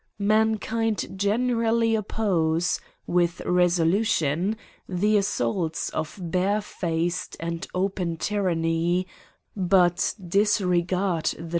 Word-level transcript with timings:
Mankind 0.17 1.13
generally 1.15 1.93
oppose, 1.93 2.79
with 3.05 3.39
resolution, 3.41 4.57
the 4.89 5.15
assaults 5.15 5.91
of 5.91 6.17
barefaced 6.19 7.37
and 7.39 7.67
open 7.75 8.17
tyranny, 8.17 9.05
but 9.55 10.15
disregard 10.17 10.87
the 10.87 10.87
GRIMES 10.87 10.99
AND 11.33 11.35
PUNISHMENTS. 11.35 11.49